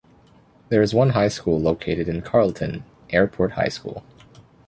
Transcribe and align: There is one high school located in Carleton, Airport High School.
There 0.69 0.81
is 0.81 0.95
one 0.95 1.11
high 1.11 1.27
school 1.27 1.59
located 1.59 2.09
in 2.09 2.23
Carleton, 2.23 2.83
Airport 3.11 3.51
High 3.51 3.67
School. 3.67 4.03